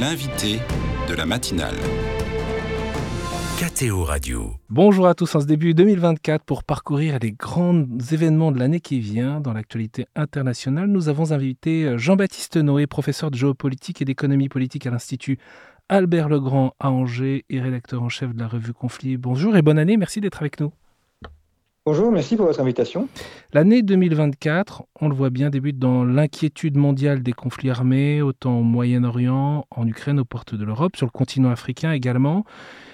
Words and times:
L'invité 0.00 0.60
de 1.08 1.14
la 1.14 1.26
matinale. 1.26 1.74
KTO 3.58 4.04
Radio. 4.04 4.52
Bonjour 4.70 5.08
à 5.08 5.14
tous 5.14 5.34
en 5.34 5.40
ce 5.40 5.46
début 5.46 5.74
2024 5.74 6.44
pour 6.44 6.62
parcourir 6.62 7.18
les 7.20 7.32
grands 7.32 7.84
événements 8.12 8.52
de 8.52 8.60
l'année 8.60 8.78
qui 8.78 9.00
vient 9.00 9.40
dans 9.40 9.52
l'actualité 9.52 10.06
internationale. 10.14 10.86
Nous 10.86 11.08
avons 11.08 11.32
invité 11.32 11.98
Jean-Baptiste 11.98 12.58
Noé, 12.58 12.86
professeur 12.86 13.32
de 13.32 13.36
géopolitique 13.36 14.00
et 14.00 14.04
d'économie 14.04 14.48
politique 14.48 14.86
à 14.86 14.90
l'Institut 14.90 15.38
Albert 15.88 16.28
Legrand 16.28 16.74
à 16.78 16.92
Angers 16.92 17.44
et 17.50 17.60
rédacteur 17.60 18.02
en 18.02 18.08
chef 18.08 18.32
de 18.32 18.38
la 18.38 18.46
revue 18.46 18.74
Conflit. 18.74 19.16
Bonjour 19.16 19.56
et 19.56 19.62
bonne 19.62 19.78
année, 19.78 19.96
merci 19.96 20.20
d'être 20.20 20.40
avec 20.40 20.60
nous. 20.60 20.72
Bonjour, 21.90 22.12
merci 22.12 22.36
pour 22.36 22.44
votre 22.44 22.60
invitation. 22.60 23.08
L'année 23.54 23.80
2024, 23.80 24.82
on 25.00 25.08
le 25.08 25.14
voit 25.14 25.30
bien, 25.30 25.48
débute 25.48 25.78
dans 25.78 26.04
l'inquiétude 26.04 26.76
mondiale 26.76 27.22
des 27.22 27.32
conflits 27.32 27.70
armés, 27.70 28.20
autant 28.20 28.58
au 28.58 28.62
Moyen-Orient, 28.62 29.64
en 29.70 29.86
Ukraine, 29.86 30.20
aux 30.20 30.26
portes 30.26 30.54
de 30.54 30.66
l'Europe, 30.66 30.96
sur 30.96 31.06
le 31.06 31.10
continent 31.10 31.48
africain 31.48 31.92
également. 31.92 32.44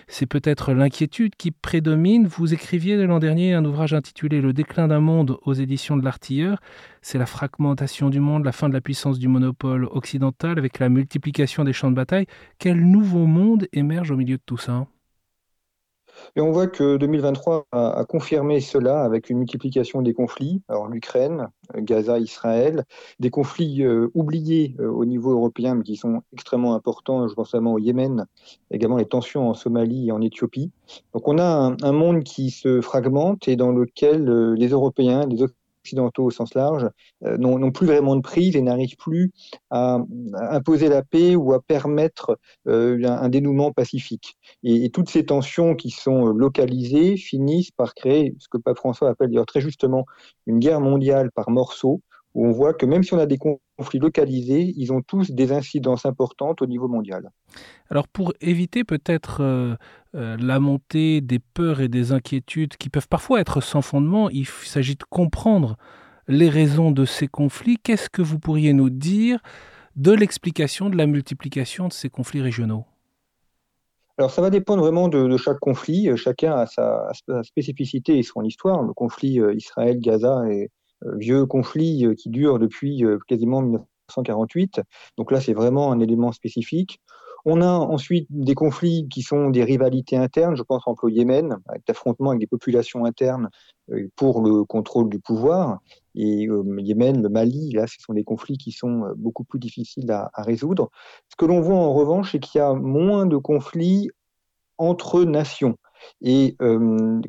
C'est 0.07 0.27
peut-être 0.27 0.73
l'inquiétude 0.73 1.35
qui 1.35 1.51
prédomine. 1.51 2.29
Vous 2.29 2.55
écriviez 2.55 2.97
l'an 3.05 3.19
dernier 3.19 3.55
un 3.55 3.65
ouvrage 3.65 3.95
intitulé 3.95 4.41
Le 4.41 4.53
déclin 4.53 4.87
d'un 4.87 5.01
monde 5.01 5.39
aux 5.43 5.55
éditions 5.55 5.97
de 5.97 6.05
l'Artilleur. 6.05 6.61
C'est 7.03 7.19
la 7.19 7.27
fragmentation 7.27 8.11
du 8.11 8.21
monde, 8.21 8.45
la 8.45 8.53
fin 8.53 8.69
de 8.69 8.75
la 8.75 8.81
puissance 8.81 9.19
du 9.19 9.27
monopole 9.27 9.87
occidental 9.87 10.57
avec 10.57 10.79
la 10.79 10.89
multiplication 10.89 11.65
des 11.65 11.73
champs 11.73 11.91
de 11.91 11.97
bataille. 11.97 12.27
Quel 12.61 12.89
nouveau 12.89 13.27
monde 13.27 13.67
émerge 13.73 14.13
au 14.13 14.17
milieu 14.17 14.37
de 14.37 14.43
tout 14.47 14.57
ça? 14.57 14.87
Et 16.37 16.41
on 16.41 16.51
voit 16.51 16.67
que 16.67 16.97
2023 16.97 17.67
a, 17.73 18.05
confirmé 18.09 18.61
cela 18.61 19.03
avec 19.03 19.31
une 19.31 19.39
multiplication 19.39 20.03
des 20.03 20.13
conflits. 20.13 20.63
Alors 20.69 20.89
l'Ukraine, 20.89 21.49
Gaza, 21.77 22.19
Israël, 22.19 22.85
des 23.21 23.31
conflits 23.31 23.83
euh, 23.83 24.09
oubliés 24.15 24.77
euh, 24.81 24.89
au 24.89 25.05
niveau 25.05 25.33
européen, 25.33 25.75
mais 25.75 25.83
qui 25.83 25.97
sont 25.97 26.23
extrêmement 26.33 26.75
importants. 26.75 27.27
Je 27.29 27.35
pense 27.35 27.53
notamment 27.53 27.75
au 27.75 27.79
Yémen, 27.79 28.27
également 28.71 28.97
les 28.97 29.07
tensions 29.07 29.49
en 29.49 29.55
Somalie 29.55 30.09
et 30.09 30.13
en 30.13 30.21
Éthiopie. 30.21 30.71
Donc 31.13 31.29
on 31.29 31.39
a 31.39 31.45
un, 31.45 31.77
un 31.83 31.93
monde 31.93 32.25
qui 32.25 32.51
se 32.51 32.81
fragmente 32.81 33.49
et 33.49 33.57
dans 33.57 33.73
lequel 33.73 34.29
euh, 34.29 34.55
les 34.55 34.69
Européens, 34.69 35.27
les 35.27 35.43
occidentaux 35.43 35.64
au 36.19 36.31
sens 36.31 36.55
large 36.55 36.89
euh, 37.25 37.37
n'ont 37.37 37.71
plus 37.71 37.87
vraiment 37.87 38.17
de 38.17 38.21
prise 38.21 38.57
et 38.57 38.63
n'arrivent 38.63 38.97
plus 38.97 39.33
à, 39.71 39.99
imposer 40.35 40.89
la 40.89 41.03
paix 41.03 41.35
ou 41.37 41.53
à 41.53 41.63
permettre 41.63 42.39
euh, 42.69 43.03
un, 43.05 43.29
dénouement 43.29 43.73
pacifique. 43.73 44.37
Et, 44.63 44.91
toutes 44.91 45.09
ces 45.09 45.25
tensions 45.25 45.75
qui 45.75 45.91
sont 45.91 46.27
localisées 46.27 47.17
finissent 47.17 47.73
par 47.73 47.95
créer 47.95 48.35
ce 48.39 48.49
que 48.49 48.59
Pape 48.59 48.77
François 48.77 49.11
appelle 49.11 49.31
d'ailleurs 49.31 49.47
très 49.47 49.61
justement 49.61 50.07
une 50.47 50.59
guerre 50.59 50.81
mondiale 50.81 51.31
par 51.33 51.51
morceaux, 51.51 52.01
où 52.35 52.47
on 52.47 52.53
voit 52.53 52.75
que 52.75 52.87
même 52.87 53.03
si 53.03 53.15
on 53.15 53.19
a 53.19 53.27
des 53.27 53.39
localisés, 53.95 54.73
ils 54.77 54.93
ont 54.93 55.03
tous 55.03 55.31
des 55.31 55.53
incidences 55.53 56.07
importantes 56.07 56.63
au 56.63 56.67
niveau 56.67 56.89
mondial. 56.89 57.31
Alors 57.91 58.09
pour 58.09 58.33
éviter 58.41 58.85
peut-être 58.85 59.43
euh, 59.43 59.77
euh, 60.15 60.37
la 60.39 60.61
montée 60.61 61.21
des 61.21 61.39
peurs 61.39 61.81
et 61.81 61.89
des 61.89 62.13
inquiétudes 62.13 62.77
qui 62.77 62.89
peuvent 62.89 63.09
parfois 63.09 63.41
être 63.41 63.61
sans 63.61 63.83
fondement, 63.83 64.31
il 64.31 64.47
s'agit 64.47 64.97
de 64.97 65.05
comprendre 65.05 65.77
les 66.29 66.49
raisons 66.49 66.91
de 66.91 67.05
ces 67.05 67.29
conflits. 67.29 67.77
Qu'est-ce 67.83 68.09
que 68.09 68.23
vous 68.23 68.39
pourriez 68.39 68.73
nous 68.73 68.91
dire 68.91 69.41
de 69.97 70.13
l'explication 70.13 70.91
de 70.91 70.97
la 70.97 71.07
multiplication 71.07 71.89
de 71.89 71.93
ces 71.93 72.11
conflits 72.11 72.43
régionaux? 72.43 72.85
Alors 74.17 74.31
ça 74.31 74.41
va 74.41 74.51
dépendre 74.51 74.83
vraiment 74.83 75.09
de, 75.09 75.37
chaque 75.37 75.59
conflit. 75.59 76.09
Chacun 76.17 76.55
a 76.55 76.67
sa, 76.67 77.11
spécificité 77.43 78.19
et 78.19 78.23
son 78.23 78.43
histoire. 78.43 78.83
Le 78.83 78.93
conflit 78.93 79.41
euh, 79.41 79.55
Israël-Gaza 79.55 80.45
est 80.51 80.71
vieux 81.17 81.47
conflit 81.47 82.07
qui 82.17 82.31
dure 82.31 82.59
depuis 82.59 83.05
quasiment 83.29 83.63
1948. 83.63 84.81
Donc 85.19 85.31
là, 85.31 85.41
c'est 85.41 85.55
vraiment 85.55 85.93
un 85.93 86.01
élément 86.01 86.33
spécifique. 86.33 87.01
On 87.47 87.61
a 87.61 87.69
ensuite 87.69 88.27
des 88.31 88.55
conflits 88.55 89.07
qui 89.11 89.21
sont 89.21 89.51
des 89.51 89.65
rivalités 89.65 90.17
internes, 90.17 90.57
je 90.57 90.63
pense 90.63 90.83
en 90.87 90.95
au 91.03 91.09
Yémen, 91.09 91.59
avec 91.69 91.83
l'affrontement 91.87 92.31
avec 92.31 92.41
des 92.41 92.47
populations 92.47 93.05
internes 93.05 93.51
euh, 93.91 94.09
pour 94.17 94.41
le 94.41 94.65
contrôle 94.65 95.11
du 95.11 95.21
pouvoir. 95.21 95.81
Et 96.15 96.47
le 96.47 96.61
euh, 96.61 96.81
Yémen, 96.81 97.23
le 97.23 97.29
Mali, 97.29 97.71
là, 97.73 97.87
ce 97.87 97.97
sont 98.01 98.15
des 98.15 98.25
conflits 98.25 98.57
qui 98.57 98.73
sont 98.73 99.05
euh, 99.05 99.13
beaucoup 99.17 99.45
plus 99.45 99.59
difficiles 99.59 100.11
à 100.11 100.31
résoudre. 100.39 100.91
Ce 101.29 101.37
que 101.37 101.45
l'on 101.45 101.61
voit 101.61 101.77
en 101.77 101.93
revanche, 101.93 102.33
c'est 102.33 102.41
qu'il 102.41 102.61
y 102.61 102.63
a 102.63 102.73
moins 102.73 103.27
de 103.27 103.37
conflits 103.37 104.09
entre 104.79 105.23
nations 105.25 105.77
et 106.23 106.57
euh, 106.63 107.21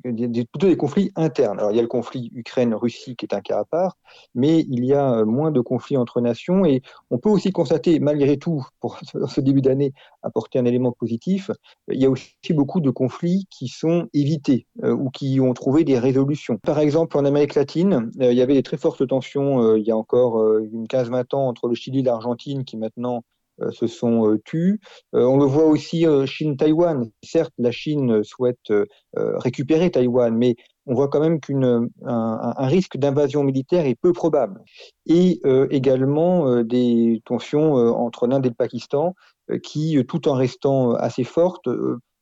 plutôt 0.52 0.68
des 0.68 0.78
conflits 0.78 1.12
internes. 1.16 1.60
Alors 1.60 1.72
il 1.72 1.76
y 1.76 1.80
a 1.80 1.82
le 1.82 1.88
conflit 1.88 2.32
Ukraine-Russie 2.34 3.16
qui 3.16 3.26
est 3.26 3.34
un 3.34 3.42
cas 3.42 3.60
à 3.60 3.66
part, 3.66 3.98
mais 4.34 4.62
il 4.70 4.86
y 4.86 4.94
a 4.94 5.20
euh, 5.20 5.26
moins 5.26 5.52
de 5.52 5.62
conflits 5.62 5.98
entre 5.98 6.22
nations 6.22 6.66
et 6.66 6.82
on 7.12 7.18
peut 7.18 7.30
aussi 7.30 7.52
constater, 7.52 8.00
malgré 8.00 8.38
tout, 8.38 8.66
pour 8.80 9.00
ce 9.28 9.42
début 9.42 9.62
d'année, 9.62 9.94
apporter 10.24 10.60
un 10.60 10.66
élément 10.66 10.92
positif, 10.92 11.52
il 11.92 12.02
y 12.02 12.06
a 12.06 12.10
aussi 12.10 12.34
beaucoup 12.52 12.82
de 12.82 12.90
conflits 12.90 13.48
qui 13.50 13.68
sont 13.68 14.08
évités 14.14 14.66
euh, 14.84 14.94
ou 14.94 15.10
qui 15.10 15.40
ont 15.40 15.54
trouvé 15.54 15.84
des 15.84 16.00
résolutions. 16.00 16.58
Par 16.58 16.80
exemple, 16.80 17.18
en 17.18 17.26
Amérique 17.26 17.56
latine, 17.56 18.12
il 18.20 18.34
y 18.34 18.42
avait 18.42 18.54
des 18.54 18.64
très 18.64 18.78
fortes 18.78 19.06
tensions 19.08 19.76
il 19.76 19.84
y 19.84 19.92
a 19.92 19.98
encore 19.98 20.60
une 20.60 20.86
15-20 20.86 21.36
ans 21.36 21.48
entre 21.48 21.68
le 21.68 21.76
Chili 21.76 22.00
et 22.00 22.04
l'Argentine 22.04 22.66
qui 22.66 22.78
maintenant 22.78 23.24
se 23.72 23.88
sont 23.88 24.28
euh, 24.28 24.38
tus. 24.44 24.80
Euh, 25.14 25.24
on 25.26 25.38
le 25.38 25.46
voit 25.46 25.66
aussi 25.66 26.06
Chine-Taïwan. 26.26 27.10
Certes, 27.24 27.54
la 27.58 27.72
Chine 27.72 28.24
souhaite 28.24 28.72
récupérer 29.16 29.92
Taïwan, 29.92 30.36
mais 30.36 30.56
on 30.86 30.94
voit 30.94 31.08
quand 31.08 31.20
même 31.20 31.40
qu'un 31.40 31.88
un, 32.06 32.68
risque 32.68 32.98
d'invasion 32.98 33.44
militaire 33.44 33.86
est 33.86 33.96
peu 33.96 34.14
probable. 34.14 34.62
Et 35.06 35.42
également 35.72 36.64
des 36.64 37.22
tensions 37.26 37.74
entre 37.74 38.28
l'Inde 38.28 38.46
et 38.46 38.50
le 38.50 38.56
Pakistan 38.56 39.16
qui, 39.64 39.98
tout 40.08 40.28
en 40.28 40.34
restant 40.34 40.92
assez 40.92 41.24
fortes, 41.24 41.70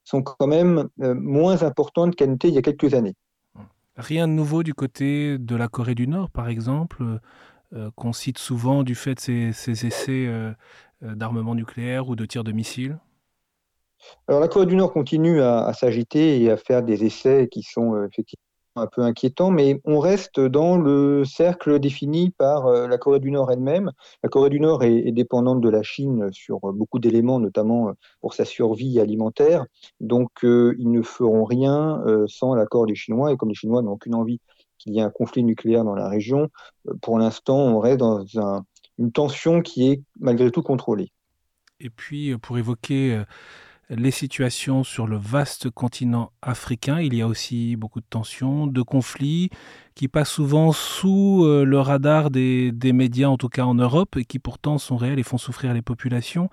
sont 0.03 0.21
quand 0.21 0.47
même 0.47 0.87
moins 0.99 1.63
importantes 1.63 2.15
qu'elles 2.15 2.31
n'étaient 2.31 2.49
il 2.49 2.55
y 2.55 2.59
a 2.59 2.61
quelques 2.61 2.93
années. 2.93 3.15
Rien 3.95 4.27
de 4.27 4.33
nouveau 4.33 4.63
du 4.63 4.73
côté 4.73 5.37
de 5.37 5.55
la 5.55 5.67
Corée 5.67 5.95
du 5.95 6.07
Nord, 6.07 6.31
par 6.31 6.47
exemple, 6.47 7.03
qu'on 7.95 8.13
cite 8.13 8.37
souvent 8.37 8.83
du 8.83 8.95
fait 8.95 9.15
de 9.15 9.51
ces, 9.51 9.85
essais 9.85 10.27
euh, 11.03 11.15
d'armement 11.15 11.55
nucléaire 11.55 12.07
ou 12.07 12.15
de 12.15 12.25
tir 12.25 12.43
de 12.43 12.51
missiles? 12.51 12.97
Alors 14.27 14.41
la 14.41 14.47
Corée 14.47 14.65
du 14.65 14.75
Nord 14.75 14.93
continue 14.93 15.41
à, 15.41 15.71
s'agiter 15.73 16.41
et 16.41 16.51
à 16.51 16.57
faire 16.57 16.83
des 16.83 17.05
essais 17.05 17.47
qui 17.49 17.63
sont 17.63 17.95
euh, 17.95 18.07
effectivement 18.07 18.41
un 18.75 18.87
peu 18.87 19.01
inquiétants, 19.01 19.51
mais 19.51 19.79
on 19.85 19.99
reste 19.99 20.39
dans 20.39 20.77
le 20.77 21.25
cercle 21.25 21.79
défini 21.79 22.31
par 22.31 22.65
euh, 22.65 22.87
la 22.87 22.97
Corée 22.97 23.19
du 23.19 23.31
Nord 23.31 23.51
elle-même. 23.51 23.91
La 24.23 24.29
Corée 24.29 24.49
du 24.49 24.59
Nord 24.59 24.83
est, 24.83 25.11
dépendante 25.11 25.61
de 25.61 25.69
la 25.69 25.83
Chine 25.83 26.29
sur 26.31 26.59
beaucoup 26.73 26.99
d'éléments, 26.99 27.39
notamment 27.39 27.93
pour 28.19 28.33
sa 28.33 28.45
survie 28.45 28.99
alimentaire. 28.99 29.65
Donc, 29.99 30.31
ils 30.41 30.89
ne 30.89 31.03
feront 31.03 31.43
rien 31.43 32.01
sans 32.25 32.55
l'accord 32.55 32.87
des 32.87 32.95
Chinois. 32.95 33.31
Et 33.31 33.37
comme 33.37 33.49
les 33.49 33.55
Chinois 33.55 33.83
n'ont 33.83 33.91
aucune 33.91 34.15
envie 34.15 34.39
qu'il 34.83 34.93
y 34.93 34.99
ait 34.99 35.03
un 35.03 35.09
conflit 35.09 35.43
nucléaire 35.43 35.83
dans 35.83 35.95
la 35.95 36.09
région, 36.09 36.49
pour 37.01 37.17
l'instant, 37.17 37.57
on 37.57 37.79
reste 37.79 37.99
dans 37.99 38.25
un, 38.37 38.65
une 38.97 39.11
tension 39.11 39.61
qui 39.61 39.89
est 39.89 40.01
malgré 40.19 40.51
tout 40.51 40.63
contrôlée. 40.63 41.11
Et 41.79 41.89
puis, 41.89 42.31
euh, 42.31 42.37
pour 42.37 42.57
évoquer 42.57 43.13
euh, 43.13 43.25
les 43.89 44.11
situations 44.11 44.83
sur 44.83 45.07
le 45.07 45.17
vaste 45.17 45.69
continent 45.69 46.31
africain, 46.41 46.99
il 46.99 47.13
y 47.15 47.21
a 47.21 47.27
aussi 47.27 47.75
beaucoup 47.75 47.99
de 47.99 48.05
tensions, 48.09 48.67
de 48.67 48.81
conflits 48.81 49.49
qui 49.95 50.07
passent 50.07 50.31
souvent 50.31 50.71
sous 50.71 51.43
euh, 51.43 51.65
le 51.65 51.79
radar 51.79 52.29
des, 52.29 52.71
médias, 52.93 53.27
en 53.27 53.37
tout 53.37 53.49
cas 53.49 53.63
en 53.63 53.75
Europe, 53.75 54.15
et 54.17 54.25
qui 54.25 54.39
pourtant 54.39 54.77
sont 54.77 54.97
réels 54.97 55.19
et 55.19 55.23
font 55.23 55.37
souffrir 55.37 55.73
les 55.73 55.81
populations. 55.81 56.49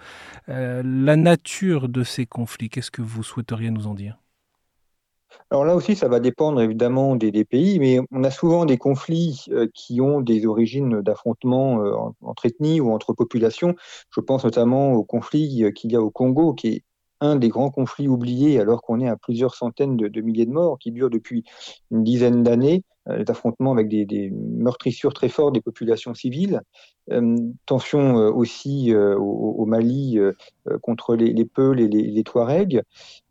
la 0.49 1.17
nature 1.17 1.89
de 1.89 2.03
ces 2.03 2.27
conflits, 2.27 2.69
qu'est-ce 2.69 2.91
que 2.91 3.03
vous 3.03 3.23
souhaiteriez 3.23 3.71
nous 3.71 3.87
en 3.87 3.95
dire? 3.95 4.19
Alors 5.51 5.65
là 5.65 5.75
aussi, 5.75 5.97
ça 5.97 6.09
va 6.09 6.21
dépendre 6.21 6.61
évidemment 6.61 7.17
des, 7.17 7.45
pays, 7.45 7.79
mais 7.79 7.99
on 8.11 8.25
a 8.25 8.31
souvent 8.31 8.65
des 8.65 8.79
conflits 8.79 9.47
euh, 9.51 9.67
qui 9.75 10.01
ont 10.01 10.21
des 10.21 10.47
origines 10.47 11.01
d'affrontements 11.01 11.83
euh, 11.85 11.95
entre 12.23 12.47
ethnies 12.47 12.81
ou 12.81 12.93
entre 12.93 13.13
populations. 13.13 13.75
Je 14.11 14.21
pense 14.21 14.45
notamment 14.45 14.93
au 14.93 15.05
conflit 15.05 15.65
euh, 15.65 15.71
qu'il 15.71 15.93
y 15.93 15.97
a 15.97 16.03
au 16.03 16.11
Congo, 16.11 16.55
qui 16.55 16.69
est 16.69 16.85
un 17.21 17.37
des 17.37 17.49
grands 17.49 17.71
conflits 17.71 18.09
oubliés 18.09 18.61
alors 18.61 18.83
qu'on 18.83 19.01
est 19.01 19.09
à 19.09 19.17
plusieurs 19.17 19.55
centaines 19.55 19.97
de, 19.97 20.21
milliers 20.21 20.47
de 20.47 20.53
morts, 20.53 20.79
qui 20.79 20.91
dure 20.91 21.11
depuis 21.11 21.45
une 21.91 22.03
dizaine 22.03 22.43
d'années, 22.43 22.83
euh, 23.11 23.25
affrontements 23.29 23.73
avec 23.73 23.89
des, 23.89 24.31
meurtrissures 24.33 25.15
très 25.15 25.29
fortes 25.29 25.55
des 25.55 25.61
populations 25.61 26.15
civiles, 26.15 26.63
euh, 27.11 27.37
tensions 27.67 28.19
euh, 28.19 28.31
aussi 28.31 28.95
au, 28.95 29.65
Mali 29.67 30.19
contre 30.83 31.15
les, 31.15 31.33
les 31.33 31.45
Peuls 31.45 31.81
et 31.81 31.89
les, 31.89 32.03
les 32.03 32.23
Touaregs. 32.25 32.83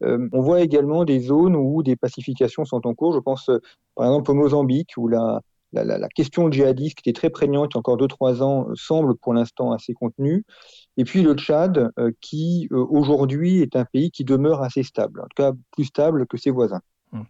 on 0.02 0.42
voit 0.42 0.62
également 0.62 1.04
des 1.04 1.20
zones 1.20 1.56
où 1.56 1.84
des 1.84 1.96
pacifications 1.98 2.64
sont 2.64 2.88
en 2.88 2.94
cours. 2.94 3.14
Je 3.14 3.20
pense 3.20 3.50
par 3.96 4.06
exemple 4.06 4.32
au 4.32 4.36
Mozambique, 4.36 4.92
où 4.96 5.10
la, 5.10 5.42
la, 5.74 6.08
question 6.10 6.50
djihadiste 6.50 7.02
qui 7.02 7.10
était 7.10 7.20
très 7.20 7.30
prégnante 7.30 7.72
il 7.74 7.76
y 7.76 7.78
a 7.78 7.80
encore 7.80 7.98
2-3 7.98 8.42
ans 8.42 8.68
semble 8.76 9.18
pour 9.18 9.34
l'instant 9.34 9.74
assez 9.74 9.94
contenue. 9.94 10.46
Et 10.96 11.04
puis 11.04 11.24
le 11.24 11.34
Tchad, 11.34 11.92
qui 12.22 12.70
aujourd'hui 12.72 13.62
est 13.62 13.76
un 13.76 13.86
pays 13.86 14.12
qui 14.12 14.24
demeure 14.24 14.62
assez 14.62 14.84
stable, 14.84 15.20
en 15.20 15.24
tout 15.24 15.44
cas 15.44 15.52
plus 15.72 15.86
stable 15.86 16.26
que 16.26 16.38
ses 16.38 16.52
voisins. 16.52 16.82
Hum. 17.12 17.26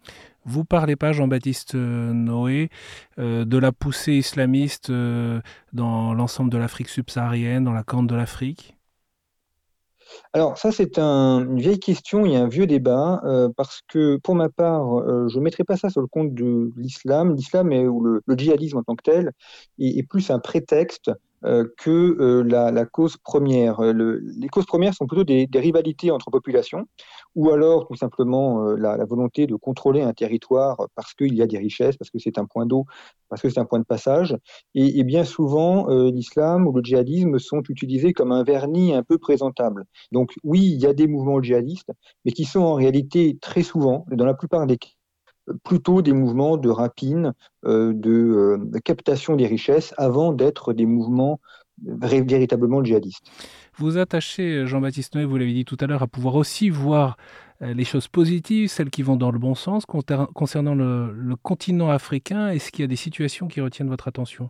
Vous 0.49 0.65
parlez 0.65 0.95
pas, 0.95 1.11
Jean-Baptiste 1.11 1.75
euh, 1.75 2.11
Noé, 2.11 2.71
euh, 3.19 3.45
de 3.45 3.59
la 3.59 3.71
poussée 3.71 4.13
islamiste 4.13 4.89
euh, 4.89 5.41
dans 5.73 6.15
l'ensemble 6.15 6.49
de 6.49 6.57
l'Afrique 6.57 6.89
subsaharienne, 6.89 7.63
dans 7.63 7.71
la 7.71 7.83
corne 7.83 8.07
de 8.07 8.15
l'Afrique? 8.15 8.75
Alors 10.33 10.57
ça, 10.57 10.71
c'est 10.71 10.97
une 10.97 11.59
vieille 11.59 11.79
question 11.79 12.25
et 12.25 12.35
un 12.35 12.47
vieux 12.47 12.65
débat, 12.65 13.21
parce 13.55 13.81
que 13.87 14.17
pour 14.17 14.33
ma 14.33 14.49
part, 14.49 15.03
je 15.29 15.37
ne 15.37 15.43
mettrai 15.43 15.63
pas 15.63 15.77
ça 15.77 15.91
sur 15.91 16.01
le 16.01 16.07
compte 16.07 16.33
de 16.33 16.71
l'islam. 16.77 17.35
L'islam 17.35 17.71
ou 17.71 18.03
le, 18.03 18.23
djihadisme 18.35 18.77
en 18.77 18.83
tant 18.83 18.95
que 18.95 19.03
tel 19.03 19.31
est 19.77 20.07
plus 20.09 20.31
un 20.31 20.39
prétexte 20.39 21.11
que 21.41 21.89
euh, 21.89 22.43
la, 22.43 22.85
cause 22.85 23.17
première. 23.17 23.79
Euh, 23.79 24.19
les 24.37 24.47
causes 24.47 24.65
premières 24.65 24.93
sont 24.93 25.07
plutôt 25.07 25.23
des, 25.23 25.47
rivalités 25.55 26.11
entre 26.11 26.29
populations, 26.31 26.85
ou 27.35 27.51
alors 27.51 27.87
tout 27.87 27.95
simplement 27.95 28.63
la, 28.71 29.03
volonté 29.05 29.47
de 29.47 29.55
contrôler 29.55 30.01
un 30.01 30.13
territoire 30.13 30.87
parce 30.95 31.13
qu'il 31.13 31.33
y 31.35 31.41
a 31.41 31.47
des 31.47 31.57
richesses, 31.57 31.97
parce 31.97 32.09
que 32.09 32.19
c'est 32.19 32.37
un 32.37 32.45
point 32.45 32.65
d'eau, 32.65 32.85
parce 33.29 33.41
que 33.41 33.49
c'est 33.49 33.59
un 33.59 33.65
point 33.65 33.79
de 33.79 33.85
passage. 33.85 34.37
Et, 34.75 35.03
bien 35.03 35.23
souvent, 35.23 35.87
l'islam 35.87 36.67
ou 36.67 36.73
le 36.73 36.83
djihadisme 36.83 37.39
sont 37.39 37.61
utilisés 37.69 38.13
comme 38.13 38.31
un 38.31 38.43
vernis 38.43 38.93
un 38.93 39.03
peu 39.03 39.17
présentable. 39.17 39.85
Donc 40.11 40.33
oui, 40.43 40.71
il 40.73 40.81
y 40.81 40.85
a 40.85 40.93
des 40.93 41.07
mouvements 41.07 41.41
djihadistes, 41.41 41.91
mais 42.25 42.31
qui 42.31 42.45
sont 42.45 42.61
en 42.61 42.73
réalité 42.73 43.37
très 43.41 43.63
souvent, 43.63 44.05
dans 44.11 44.25
la 44.25 44.33
plupart 44.33 44.67
des 44.67 44.77
cas, 44.77 44.89
plutôt 45.63 46.01
des 46.01 46.13
mouvements 46.13 46.57
de 46.57 46.69
rapine, 46.69 47.33
euh, 47.65 47.93
euh, 48.05 48.57
de, 48.57 48.79
captation 48.79 49.35
des 49.35 49.47
richesses, 49.47 49.93
avant 49.97 50.33
d'être 50.33 50.73
des 50.73 50.85
mouvements 50.85 51.39
véritablement 51.81 52.83
djihadistes. 52.83 53.25
Vous 53.77 53.97
attachez, 53.97 54.65
Jean-Baptiste 54.65 55.15
Noé, 55.15 55.25
vous 55.25 55.37
l'avez 55.37 55.53
dit 55.53 55.65
tout 55.65 55.77
à 55.79 55.87
l'heure, 55.87 56.03
à 56.03 56.07
pouvoir 56.07 56.35
aussi 56.35 56.69
voir 56.69 57.17
euh, 57.61 57.73
les 57.73 57.85
choses 57.85 58.07
positives, 58.07 58.69
celles 58.69 58.89
qui 58.89 59.01
vont 59.01 59.15
dans 59.15 59.31
le 59.31 59.39
bon 59.39 59.55
sens. 59.55 59.85
Concernant 59.85 60.75
le, 60.75 61.13
le 61.13 61.35
continent 61.35 61.89
africain, 61.89 62.49
est-ce 62.49 62.71
qu'il 62.71 62.83
y 62.83 62.85
a 62.85 62.87
des 62.87 62.95
situations 62.95 63.47
qui 63.47 63.61
retiennent 63.61 63.89
votre 63.89 64.07
attention? 64.07 64.49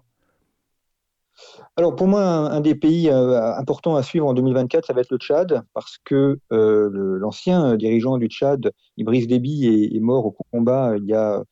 Alors 1.75 1.95
pour 1.95 2.07
moi, 2.07 2.21
un, 2.21 2.61
des 2.61 2.75
pays 2.75 3.09
euh, 3.09 3.53
importants 3.55 3.95
à 3.95 4.03
suivre 4.03 4.27
en 4.27 4.33
2024, 4.33 4.85
ça 4.85 4.93
va 4.93 5.01
être 5.01 5.11
le 5.11 5.17
Tchad, 5.17 5.63
parce 5.73 5.97
que 6.03 6.39
euh, 6.51 7.17
l'ancien 7.19 7.75
dirigeant 7.75 8.17
du 8.17 8.27
Tchad, 8.27 8.71
Ibris 8.97 9.27
Déby, 9.27 9.89
est, 9.95 9.99
mort 9.99 10.25
au 10.25 10.35
combat 10.51 10.91
euh, 10.91 10.97
il 10.97 11.05
y 11.05 11.13
a 11.13 11.43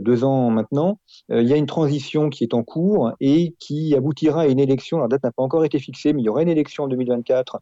deux 0.00 0.24
ans 0.24 0.50
maintenant. 0.50 0.98
il 1.28 1.46
y 1.46 1.52
a 1.52 1.56
une 1.56 1.66
transition 1.66 2.28
qui 2.28 2.42
est 2.42 2.54
en 2.54 2.64
cours 2.64 3.12
et 3.20 3.54
qui 3.60 3.94
aboutira 3.94 4.42
à 4.42 4.46
une 4.46 4.58
élection. 4.58 4.98
La 4.98 5.06
date 5.06 5.22
n'a 5.22 5.30
pas 5.30 5.44
encore 5.44 5.64
été 5.64 5.78
fixée, 5.78 6.12
mais 6.12 6.22
il 6.22 6.24
y 6.24 6.28
aura 6.28 6.42
une 6.42 6.48
élection 6.48 6.84
en 6.84 6.88
2024 6.88 7.60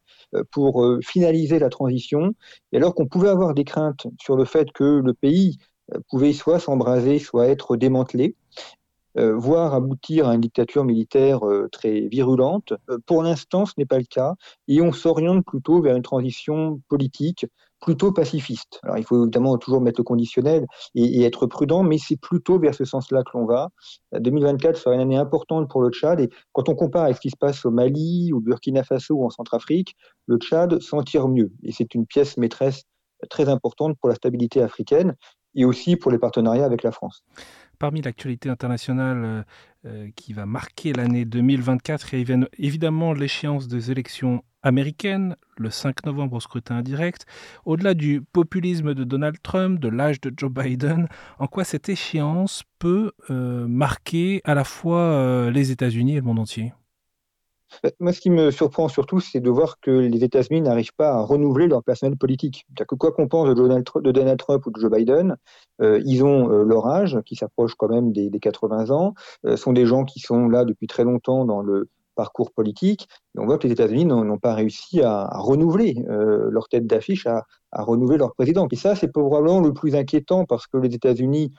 pour 0.51 0.83
finaliser 1.03 1.59
la 1.59 1.69
transition. 1.69 2.33
Et 2.73 2.79
alors 2.79 2.95
qu'on 2.95 3.07
pouvait 3.07 3.29
avoir 3.29 3.53
des 3.53 3.65
craintes 3.65 4.07
sur 4.19 4.37
le 4.37 4.47
fait 4.47 4.73
que 4.73 5.03
le 5.05 5.13
pays 5.13 5.59
pouvait 6.09 6.33
soit 6.33 6.59
s'embraser, 6.59 7.19
soit 7.19 7.49
être 7.49 7.77
démantelé, 7.77 8.37
euh, 9.17 9.37
voire 9.37 9.75
aboutir 9.75 10.29
à 10.29 10.35
une 10.35 10.41
dictature 10.41 10.85
militaire 10.85 11.47
euh, 11.47 11.69
très 11.71 12.01
virulente. 12.09 12.73
Euh, 12.91 12.99
pour 13.07 13.23
l'instant, 13.23 13.65
ce 13.65 13.75
n'est 13.79 13.87
pas 13.87 13.99
le 13.99 14.05
cas, 14.05 14.35
et 14.67 14.81
on 14.81 14.93
s'oriente 14.93 15.45
plutôt 15.45 15.81
vers 15.81 15.95
une 15.97 16.03
transition 16.03 16.81
politique 16.89 17.47
plutôt 17.81 18.13
pacifiste. 18.13 18.81
Alors 18.83 18.97
il 18.97 19.05
faut 19.05 19.23
évidemment 19.23 19.59
toujours 19.59 19.83
mettre 19.83 20.01
le 20.01 20.05
conditionnel 20.05 20.67
et, 20.95 21.23
être 21.23 21.47
prudent, 21.47 21.83
mais 21.83 21.99
c'est 21.99 22.17
plutôt 22.17 22.59
vers 22.59 22.75
ce 22.75 22.87
sens-là 22.87 23.23
que 23.23 23.37
l'on 23.37 23.45
va. 23.45 23.69
2024 24.19 24.77
sera 24.77 24.95
une 24.95 25.03
année 25.03 25.19
importante 25.19 25.69
pour 25.69 25.83
le 25.83 25.91
Tchad, 25.91 26.19
et 26.19 26.31
quand 26.53 26.69
on 26.71 26.75
compare 26.75 27.05
avec 27.05 27.17
ce 27.17 27.21
qui 27.21 27.31
se 27.31 27.37
passe 27.37 27.65
au 27.67 27.71
Mali, 27.71 28.33
au 28.33 28.41
Burkina 28.41 28.85
Faso 28.85 29.17
ou 29.17 29.27
en 29.27 29.31
Centrafrique, 29.31 29.97
le 30.27 30.39
Tchad 30.39 30.81
s'en 30.81 31.03
tire 31.03 31.29
mieux, 31.29 31.53
et 31.63 31.73
c'est 31.73 31.95
une 31.95 32.07
pièce 32.07 32.39
maîtresse 32.39 32.85
très 33.29 33.49
importante 33.49 33.97
pour 34.01 34.09
la 34.09 34.15
stabilité 34.15 34.63
africaine 34.63 35.15
et 35.55 35.65
aussi 35.65 35.97
pour 35.97 36.11
les 36.11 36.19
partenariats 36.19 36.65
avec 36.65 36.83
la 36.83 36.91
France. 36.91 37.23
Parmi 37.85 38.01
l'actualité 38.01 38.49
internationale 38.49 39.23
euh, 39.23 39.43
euh, 39.85 40.09
qui 40.17 40.33
va 40.33 40.47
marquer 40.47 40.95
l'année 40.95 41.27
2024, 41.27 42.15
il 42.15 42.27
y 42.27 42.33
a 42.33 42.37
évidemment 42.57 43.13
l'échéance 43.13 43.69
des 43.69 43.91
élections 43.91 44.43
américaines, 44.63 45.37
le 45.59 45.69
5 45.69 46.07
novembre 46.07 46.37
au 46.37 46.41
scrutin 46.41 46.77
indirect. 46.77 47.27
Au-delà 47.67 47.93
du 47.93 48.23
populisme 48.23 48.95
de 48.95 49.05
Donald 49.05 49.37
Trump, 49.43 49.79
de 49.81 49.89
l'âge 49.89 50.19
de 50.23 50.33
Joe 50.35 50.51
Biden, 50.51 51.09
en 51.39 51.47
quoi 51.47 51.65
cette 51.65 51.91
échéance 51.91 52.63
peut 52.79 53.13
euh, 53.29 53.69
marquer 53.69 54.41
à 54.45 54.55
la 54.55 54.65
fois 54.65 55.51
les 55.51 55.71
États-Unis 55.71 56.13
et 56.13 56.21
le 56.21 56.23
monde 56.23 56.39
entier? 56.39 56.73
Moi, 58.01 58.13
ce 58.13 58.21
qui 58.21 58.31
me 58.31 58.51
surprend 58.51 58.89
surtout, 58.89 59.21
c'est 59.21 59.41
de 59.41 59.51
voir 59.51 59.81
que 59.81 59.91
les 59.91 60.25
États-Unis 60.25 60.63
n'arrivent 60.63 60.95
pas 60.97 61.13
à 61.13 61.21
renouveler 61.21 61.67
leur 61.67 61.83
personnel 61.83 62.17
politique. 62.17 62.67
Que 62.77 62.95
quoi 62.95 63.13
qu'on 63.13 63.29
pense 63.29 63.49
de 63.49 63.55
Donald, 63.55 64.39
Trump, 64.39 64.67
ou 64.67 64.71
de 64.71 64.81
Joe 64.81 64.91
Biden, 64.91 65.37
euh, 65.81 66.01
ils 66.05 66.25
ont 66.25 66.51
euh, 66.51 66.65
leur 66.65 66.87
âge, 66.87 67.19
qui 67.27 67.37
s'approche 67.37 67.75
quand 67.75 67.89
même 67.89 68.13
des, 68.13 68.31
80 68.31 68.91
ans, 68.91 69.15
euh, 69.47 69.57
sont 69.57 69.73
des 69.73 69.87
gens 69.87 70.05
qui 70.05 70.21
sont 70.21 70.49
là 70.49 70.65
depuis 70.65 70.87
très 70.87 71.05
longtemps 71.05 71.45
dans 71.45 71.63
le 71.63 71.89
parcours 72.15 72.53
politique. 72.53 73.09
On 73.37 73.45
voit 73.45 73.59
que 73.59 73.67
les 73.67 73.73
États-Unis 73.73 74.05
n'ont 74.05 74.39
pas 74.39 74.55
réussi 74.55 75.03
à, 75.03 75.29
renouveler 75.35 76.05
leur 76.07 76.69
tête 76.69 76.87
d'affiche, 76.87 77.27
à, 77.27 77.45
renouveler 77.73 78.19
leur 78.19 78.35
président. 78.35 78.69
Et 78.71 78.77
ça, 78.77 78.95
c'est 78.95 79.09
probablement 79.09 79.59
le 79.59 79.73
plus 79.73 79.97
inquiétant 79.97 80.45
parce 80.45 80.69
que 80.69 80.77
les 80.77 80.95
États-Unis 80.95 81.53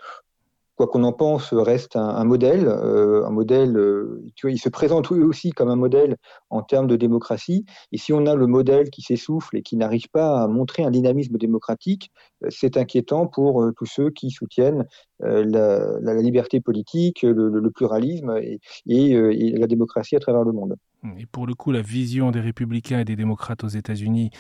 quoi 0.76 0.88
qu'on 0.88 1.04
en 1.04 1.14
pense, 1.14 1.54
reste 1.54 1.96
un, 1.96 2.24
modèle. 2.24 2.68
un 2.68 3.30
modèle, 3.30 3.78
euh, 3.78 4.22
euh, 4.44 4.52
il 4.52 4.60
se 4.60 4.70
présente 4.70 5.12
aussi 5.12 5.52
comme 5.52 5.70
un 5.70 5.76
modèle 5.76 6.18
en 6.50 6.62
termes 6.62 6.88
de 6.88 6.96
démocratie. 6.96 7.66
Et 7.92 7.98
si 7.98 8.14
on 8.14 8.26
a 8.26 8.36
le 8.36 8.48
modèle 8.48 8.90
qui 8.90 9.02
s'essouffle 9.02 9.58
et 9.58 9.62
qui 9.62 9.78
n'arrive 9.78 10.10
pas 10.10 10.44
à 10.44 10.48
montrer 10.48 10.84
un 10.84 10.92
dynamisme 10.92 11.38
démocratique, 11.38 12.12
euh, 12.44 12.48
c'est 12.50 12.78
inquiétant 12.78 13.28
pour 13.28 13.66
tous 13.78 13.86
ceux 13.86 14.10
qui 14.10 14.32
soutiennent 14.32 14.86
la, 15.20 16.22
liberté 16.22 16.60
politique, 16.60 17.22
le, 17.24 17.70
pluralisme 17.70 18.38
et, 18.38 19.58
la 19.58 19.68
démocratie 19.68 20.16
à 20.16 20.20
travers 20.20 20.44
le 20.44 20.52
monde. 20.52 20.76
Et 21.18 21.26
pour 21.26 21.48
le 21.48 21.54
coup, 21.54 21.72
la 21.72 21.82
vision 21.82 22.32
des 22.32 22.42
républicains 22.42 23.00
et 23.00 23.06
des 23.06 23.16
démocrates 23.16 23.64
aux 23.64 23.70
États-Unis 23.70 24.32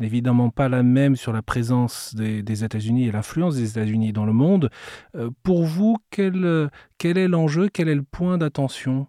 évidemment 0.00 0.50
pas 0.50 0.68
la 0.68 0.82
même 0.82 1.16
sur 1.16 1.32
la 1.32 1.42
présence 1.42 2.14
des, 2.14 2.64
États-Unis 2.64 3.08
et 3.08 3.12
l'influence 3.12 3.56
des 3.56 3.70
États-Unis 3.70 4.12
dans 4.12 4.24
le 4.24 4.32
monde. 4.32 4.70
Euh, 5.16 5.30
pour 5.42 5.64
vous, 5.64 5.96
quel, 6.10 6.70
est 7.02 7.28
l'enjeu, 7.28 7.68
quel 7.68 7.88
est 7.88 7.94
le 7.94 8.02
point 8.02 8.38
d'attention? 8.38 9.06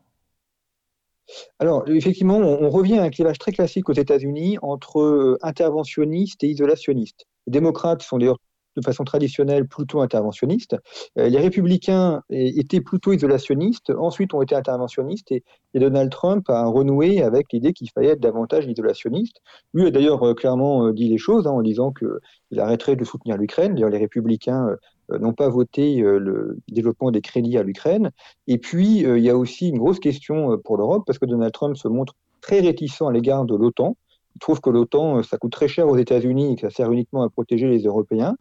Alors, 1.59 1.87
effectivement, 1.87 2.37
on, 2.37 2.69
revient 2.69 2.97
à 2.97 3.03
un 3.03 3.09
clivage 3.09 3.37
très 3.37 3.51
classique 3.51 3.87
aux 3.89 3.93
États-Unis 3.93 4.57
entre 4.61 4.99
euh, 4.99 5.37
interventionnistes 5.41 6.43
et 6.43 6.47
isolationnistes. 6.47 7.27
Les 7.45 7.51
démocrates 7.51 8.01
sont 8.01 8.17
d'ailleurs 8.17 8.39
de 8.79 8.85
façon 8.85 9.03
traditionnelle 9.03 9.67
plutôt 9.67 10.01
interventionniste. 10.01 10.75
Euh, 11.17 11.29
les 11.29 11.39
républicains 11.39 12.21
étaient 12.29 12.81
plutôt 12.81 13.13
isolationnistes, 13.13 13.91
ensuite 13.91 14.33
ont 14.33 14.41
été 14.41 14.55
interventionnistes, 14.55 15.31
et, 15.31 15.43
Donald 15.75 16.09
Trump 16.09 16.49
a 16.49 16.65
renoué 16.65 17.21
avec 17.21 17.53
l'idée 17.53 17.73
qu'il 17.73 17.89
fallait 17.91 18.09
être 18.09 18.19
davantage 18.19 18.65
isolationniste. 18.65 19.37
Lui 19.73 19.85
a 19.85 19.91
d'ailleurs 19.91 20.27
euh, 20.27 20.33
clairement 20.33 20.87
euh, 20.87 20.93
dit 20.93 21.07
les 21.07 21.19
choses 21.19 21.45
hein, 21.45 21.51
en 21.51 21.61
disant 21.61 21.91
qu'il 21.91 22.59
arrêterait 22.59 22.95
de 22.95 23.03
soutenir 23.03 23.37
l'Ukraine. 23.37 23.75
D'ailleurs, 23.75 23.91
les 23.91 23.99
républicains 23.99 24.75
n'ont 25.09 25.33
pas 25.33 25.49
voté 25.49 26.01
le 26.01 26.59
développement 26.69 27.09
des 27.09 27.21
crédits 27.21 27.57
à 27.57 27.63
l'Ukraine. 27.63 28.11
Et 28.47 28.59
puis, 28.59 28.99
il 28.99 29.19
y 29.19 29.29
a 29.29 29.37
aussi 29.37 29.69
une 29.69 29.77
grosse 29.77 29.99
question 29.99 30.57
pour 30.63 30.77
l'Europe, 30.77 31.03
parce 31.05 31.17
que 31.17 31.25
Donald 31.25 31.51
Trump 31.51 31.75
se 31.77 31.87
montre 31.87 32.15
très 32.41 32.59
réticent 32.59 33.01
à 33.01 33.11
l'égard 33.11 33.45
de 33.45 33.55
l'OTAN. 33.55 33.95
Trouve 34.39 34.61
que 34.61 34.69
l'OTAN, 34.69 35.17
euh, 35.17 35.23
ça 35.23 35.37
coûte 35.37 35.51
très 35.51 35.67
cher 35.67 35.87
aux 35.87 35.97
États-Unis 35.97 36.53
et 36.53 36.55
que 36.55 36.61
ça 36.61 36.69
sert 36.69 36.91
uniquement 36.91 37.23
à 37.23 37.29
protéger 37.29 37.67
les 37.67 37.83
Européens. 37.83 38.35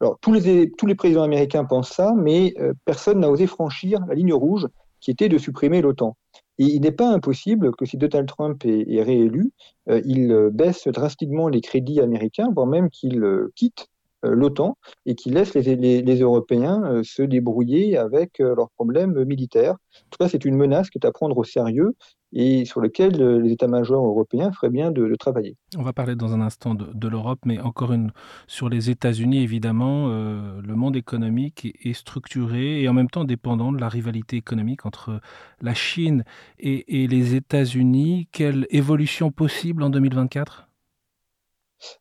Alors, 0.00 0.18
tous 0.20 0.32
les, 0.32 0.70
tous 0.72 0.86
les 0.86 0.94
présidents 0.94 1.22
américains 1.22 1.64
pensent 1.64 1.90
ça, 1.90 2.14
mais 2.16 2.54
euh, 2.58 2.72
personne 2.84 3.20
n'a 3.20 3.30
osé 3.30 3.46
franchir 3.46 4.00
la 4.06 4.14
ligne 4.14 4.32
rouge 4.32 4.66
qui 5.00 5.10
était 5.10 5.28
de 5.28 5.38
supprimer 5.38 5.80
l'OTAN. 5.80 6.16
Et 6.58 6.64
il 6.64 6.82
n'est 6.82 6.92
pas 6.92 7.10
impossible 7.10 7.74
que 7.74 7.86
si 7.86 7.96
Donald 7.96 8.28
Trump 8.28 8.64
est, 8.66 9.02
réélu, 9.02 9.50
euh, 9.88 10.02
il 10.04 10.50
baisse 10.52 10.86
drastiquement 10.88 11.48
les 11.48 11.62
crédits 11.62 12.00
américains, 12.00 12.50
voire 12.54 12.66
même 12.66 12.90
qu'il 12.90 13.24
quitte 13.56 13.88
l'OTAN 14.22 14.76
et 15.06 15.14
qu'il 15.14 15.32
laisse 15.32 15.54
les, 15.54 16.02
les, 16.02 16.20
Européens 16.20 17.00
se 17.02 17.22
débrouiller 17.22 17.96
avec 17.96 18.40
leurs 18.40 18.68
problèmes 18.72 19.24
militaires. 19.24 19.76
Tout 20.10 20.18
ça, 20.20 20.28
c'est 20.28 20.44
une 20.44 20.56
menace 20.56 20.90
qui 20.90 20.98
est 20.98 21.06
à 21.06 21.12
prendre 21.12 21.38
au 21.38 21.44
sérieux 21.44 21.94
et 22.32 22.64
sur 22.64 22.80
lequel 22.80 23.20
euh, 23.20 23.40
les 23.40 23.52
états-majors 23.52 24.04
européens 24.04 24.52
feraient 24.52 24.70
bien 24.70 24.90
de, 24.90 25.14
travailler. 25.16 25.56
On 25.76 25.82
va 25.82 25.92
parler 25.92 26.14
dans 26.14 26.32
un 26.32 26.40
instant 26.40 26.74
de, 26.74 27.08
l'Europe, 27.08 27.40
mais 27.44 27.58
encore 27.60 27.92
une 27.92 28.12
sur 28.46 28.68
les 28.68 28.90
États-Unis, 28.90 29.42
évidemment, 29.42 30.06
euh, 30.08 30.60
le 30.62 30.74
monde 30.74 30.96
économique 30.96 31.76
est, 31.84 31.92
structuré 31.92 32.80
et 32.82 32.88
en 32.88 32.92
même 32.92 33.10
temps 33.10 33.24
dépendant 33.24 33.72
de 33.72 33.80
la 33.80 33.88
rivalité 33.88 34.36
économique 34.36 34.86
entre 34.86 35.20
la 35.60 35.74
Chine 35.74 36.24
et, 36.58 37.06
les 37.08 37.34
États-Unis. 37.34 38.28
Quelle 38.32 38.66
évolution 38.70 39.30
possible 39.30 39.82
en 39.82 39.90
2024 39.90 40.66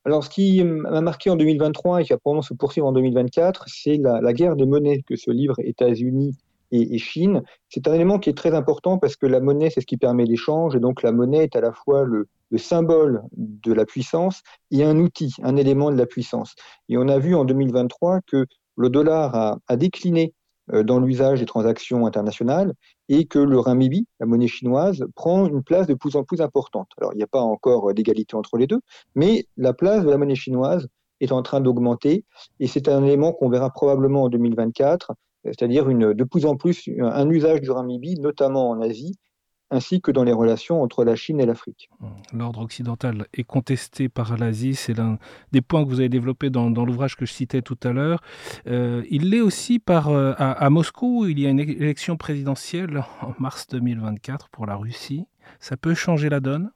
alors, 0.03 0.25
ce 0.25 0.29
qui 0.29 0.61
m'a 0.61 0.99
marqué 0.99 1.29
en 1.29 1.37
2023 1.37 2.01
et 2.01 2.03
qui 2.03 2.09
va 2.09 2.17
probablement 2.17 2.41
se 2.41 2.53
poursuivre 2.53 2.85
en 2.85 2.91
2024, 2.91 3.63
c'est 3.67 3.95
la, 3.95 4.19
la 4.19 4.33
guerre 4.33 4.57
des 4.57 4.65
monnaies 4.65 5.03
que 5.07 5.15
se 5.15 5.31
livrent 5.31 5.57
États-Unis 5.59 6.35
et, 6.71 6.97
Chine. 6.97 7.43
C'est 7.69 7.87
un 7.87 7.93
élément 7.93 8.19
qui 8.19 8.29
est 8.29 8.37
très 8.37 8.53
important 8.53 8.97
parce 8.97 9.15
que 9.15 9.25
la 9.25 9.39
monnaie, 9.39 9.69
c'est 9.69 9.81
ce 9.81 9.85
qui 9.85 9.97
permet 9.97 10.25
l'échange, 10.25 10.75
et 10.75 10.79
donc 10.79 11.01
la 11.01 11.11
monnaie 11.11 11.43
est 11.43 11.55
à 11.55 11.61
la 11.61 11.71
fois 11.71 12.03
le, 12.03 12.27
symbole 12.57 13.21
de 13.33 13.73
la 13.73 13.85
puissance 13.85 14.41
et 14.71 14.83
un 14.83 14.97
outil, 14.97 15.35
un 15.43 15.55
élément 15.55 15.91
de 15.91 15.97
la 15.97 16.07
puissance. 16.07 16.55
Et 16.89 16.97
on 16.97 17.07
a 17.07 17.19
vu 17.19 17.35
en 17.35 17.45
2023 17.45 18.21
que 18.25 18.47
le 18.75 18.89
dollar 18.89 19.59
a, 19.67 19.75
décliné 19.75 20.33
euh, 20.73 20.83
dans 20.83 20.99
l'usage 20.99 21.41
des 21.41 21.45
transactions 21.45 22.07
internationales 22.07 22.73
et 23.07 23.25
que 23.25 23.37
le 23.37 23.59
renminbi, 23.59 24.07
la 24.19 24.25
monnaie 24.25 24.47
chinoise, 24.47 25.05
prend 25.15 25.45
une 25.45 25.61
place 25.61 25.85
de 25.85 25.93
plus 25.93 26.15
en 26.15 26.23
plus 26.23 26.41
importante. 26.41 26.87
Alors, 26.97 27.13
il 27.13 27.17
n'y 27.17 27.23
a 27.23 27.27
pas 27.27 27.41
encore 27.41 27.93
d'égalité 27.93 28.35
entre 28.35 28.57
les 28.57 28.65
deux, 28.65 28.79
mais 29.13 29.45
la 29.55 29.73
place 29.73 30.03
de 30.03 30.09
la 30.09 30.17
monnaie 30.17 30.33
chinoise 30.33 30.87
est 31.21 31.31
en 31.31 31.43
train 31.43 31.61
d'augmenter 31.61 32.25
et 32.59 32.67
c'est 32.67 32.87
un 32.87 33.03
élément 33.03 33.33
qu'on 33.33 33.49
verra 33.49 33.69
probablement 33.69 34.23
en 34.23 34.29
2024, 34.29 35.11
c'est-à-dire 35.45 35.85
de 35.85 36.23
plus 36.23 36.45
en 36.45 36.55
plus 36.55 36.89
un 36.99 37.29
usage 37.29 37.61
du 37.61 37.71
renminbi, 37.71 38.19
notamment 38.19 38.69
en 38.69 38.81
Asie, 38.81 39.17
ainsi 39.71 40.01
que 40.01 40.11
dans 40.11 40.23
les 40.23 40.33
relations 40.33 40.81
entre 40.81 41.03
la 41.03 41.15
Chine 41.15 41.39
et 41.39 41.45
l'Afrique. 41.45 41.89
L'ordre 42.33 42.61
occidental 42.61 43.27
est 43.33 43.43
contesté 43.43 44.09
par 44.09 44.37
l'Asie, 44.37 44.75
c'est 44.75 44.93
l'un 44.93 45.19
des 45.51 45.61
points 45.61 45.83
que 45.83 45.89
vous 45.89 45.99
avez 45.99 46.09
développé 46.09 46.49
dans, 46.49 46.69
l'ouvrage 46.69 47.15
que 47.15 47.25
je 47.25 47.33
citais 47.33 47.61
tout 47.61 47.77
à 47.83 47.91
l'heure. 47.91 48.21
Euh, 48.67 49.03
il 49.09 49.29
l'est 49.29 49.41
aussi 49.41 49.79
par, 49.79 50.09
euh, 50.09 50.33
à, 50.37 50.69
Moscou, 50.69 51.27
il 51.27 51.39
y 51.39 51.45
a 51.45 51.49
une 51.49 51.59
élection 51.59 52.17
présidentielle 52.17 53.03
en 53.21 53.33
mars 53.39 53.67
2024 53.67 54.49
pour 54.49 54.65
la 54.65 54.75
Russie. 54.75 55.25
Ça 55.59 55.77
peut 55.77 55.93
changer 55.93 56.29
la 56.29 56.39
donne? 56.39 56.71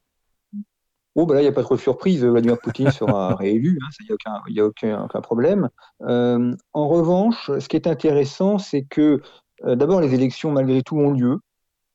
Oh, 1.16 1.26
ben 1.26 1.36
là, 1.36 1.42
il 1.42 1.44
n'y 1.44 1.50
a 1.50 1.54
pas 1.54 1.64
trop 1.64 1.76
de 1.76 1.82
surprise. 1.82 2.24
Vladimir 2.26 2.58
Poutine 2.60 2.92
sera 2.92 3.36
réélu, 3.36 3.80
hein, 3.82 3.90
il 4.00 4.54
n'y 4.54 4.60
a, 4.60 4.66
aucun, 4.66 5.04
aucun, 5.04 5.22
problème. 5.22 5.70
Euh, 6.02 6.56
en 6.74 6.88
revanche, 6.88 7.52
ce 7.60 7.68
qui 7.68 7.76
est 7.76 7.88
intéressant, 7.88 8.58
c'est 8.58 8.84
que 8.84 9.22
d'abord, 9.64 10.02
les 10.02 10.14
élections, 10.14 10.52
malgré 10.52 10.82
tout, 10.82 10.98
ont 10.98 11.12
lieu. 11.12 11.40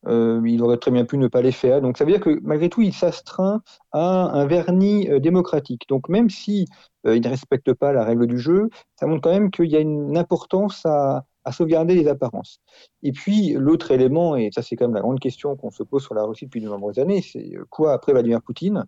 Euh, 0.07 0.41
il 0.47 0.63
aurait 0.63 0.77
très 0.77 0.91
bien 0.91 1.05
pu 1.05 1.19
ne 1.19 1.27
pas 1.27 1.43
les 1.43 1.53
faire. 1.53 1.81
Donc 1.81 1.99
ça 1.99 2.05
veut 2.05 2.13
dire 2.13 2.21
que 2.21 2.39
malgré 2.43 2.69
tout, 2.69 2.83
il 2.83 2.93
s'astreint 2.93 3.63
à 3.93 4.01
un 4.01 4.47
vernis 4.47 5.09
euh, 5.11 5.19
démocratique. 5.19 5.87
Donc 5.89 6.09
même 6.09 6.31
si 6.31 6.67
euh, 7.07 7.17
il 7.17 7.23
ne 7.23 7.29
respecte 7.29 7.73
pas 7.75 7.93
la 7.93 8.05
règle 8.05 8.27
du 8.27 8.39
jeu, 8.39 8.71
ça 8.97 9.07
montre 9.07 9.23
quand 9.23 9.33
même 9.33 9.51
qu'il 9.51 9.67
y 9.67 9.77
a 9.77 9.81
une 9.81 10.17
importance 10.17 10.85
à, 10.87 11.25
sauvegarder 11.51 11.95
les 11.95 12.09
apparences. 12.09 12.61
Et 13.03 13.11
puis 13.11 13.55
l'autre 13.55 13.91
élément, 13.91 14.37
et 14.37 14.51
ça 14.53 14.61
c'est 14.61 14.77
quand 14.77 14.85
même 14.85 14.95
la 14.95 15.01
grande 15.01 15.19
question 15.19 15.57
qu'on 15.57 15.71
se 15.71 15.83
pose 15.83 16.03
sur 16.03 16.15
la 16.15 16.23
Russie 16.23 16.45
depuis 16.45 16.61
de 16.61 16.69
nombreuses 16.69 16.99
années, 16.99 17.23
c'est 17.23 17.55
quoi 17.71 17.95
après 17.95 18.13
Vladimir 18.13 18.43
Poutine? 18.43 18.85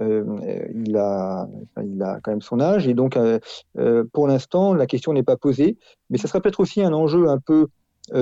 Il, 0.00 0.96
a, 0.96 1.48
il 1.82 2.02
a 2.02 2.20
quand 2.22 2.30
même 2.30 2.42
son 2.42 2.60
âge 2.60 2.86
et 2.86 2.94
donc 2.94 3.18
pour 4.12 4.28
l'instant 4.28 4.74
la 4.74 4.86
question 4.86 5.12
n'est 5.12 5.22
pas 5.22 5.36
posée, 5.36 5.76
mais 6.10 6.18
ça 6.18 6.28
sera 6.28 6.40
peut-être 6.40 6.60
aussi 6.60 6.82
un 6.82 6.92
enjeu 6.92 7.28
un 7.28 7.38
peu 7.38 7.66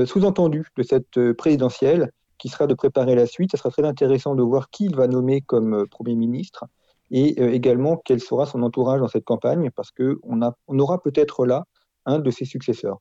sous-entendu 0.04 0.66
de 0.76 0.82
cette 0.82 1.32
présidentielle 1.34 2.10
qui 2.38 2.48
sera 2.48 2.66
de 2.66 2.74
préparer 2.74 3.14
la 3.14 3.26
suite. 3.26 3.50
Ça 3.52 3.58
sera 3.58 3.70
très 3.70 3.84
intéressant 3.84 4.34
de 4.34 4.42
voir 4.42 4.70
qui 4.70 4.86
il 4.86 4.96
va 4.96 5.08
nommer 5.08 5.40
comme 5.40 5.74
euh, 5.74 5.86
Premier 5.86 6.14
ministre 6.14 6.64
et 7.10 7.40
euh, 7.40 7.52
également 7.52 8.00
quel 8.04 8.20
sera 8.20 8.46
son 8.46 8.62
entourage 8.62 9.00
dans 9.00 9.08
cette 9.08 9.24
campagne, 9.24 9.70
parce 9.70 9.90
qu'on 9.90 10.40
on 10.68 10.78
aura 10.78 11.00
peut-être 11.00 11.46
là 11.46 11.64
un 12.06 12.18
de 12.18 12.30
ses 12.30 12.44
successeurs. 12.44 12.98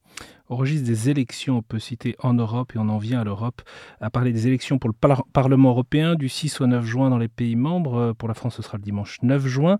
Au 0.50 0.56
registre 0.56 0.86
des 0.86 1.10
élections, 1.10 1.58
on 1.58 1.62
peut 1.62 1.80
citer 1.80 2.16
en 2.20 2.34
Europe, 2.34 2.74
et 2.76 2.80
on 2.80 2.90
en 2.90 2.98
vient 2.98 3.22
à 3.22 3.24
l'Europe, 3.24 3.62
à 4.02 4.10
parler 4.10 4.34
des 4.34 4.48
élections 4.48 4.78
pour 4.78 4.90
le 4.90 4.96
Parlement 5.34 5.70
européen 5.70 6.16
du 6.16 6.30
6 6.30 6.62
au 6.62 6.68
9 6.68 6.86
juin 6.86 7.10
dans 7.10 7.18
les 7.18 7.28
pays 7.28 7.56
membres. 7.56 7.96
Euh, 7.96 8.14
pour 8.14 8.28
la 8.28 8.34
France, 8.34 8.56
ce 8.56 8.62
sera 8.62 8.78
le 8.78 8.84
dimanche 8.84 9.20
9 9.22 9.46
juin. 9.46 9.78